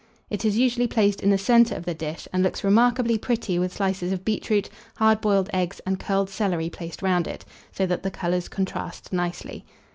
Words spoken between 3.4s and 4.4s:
with slices of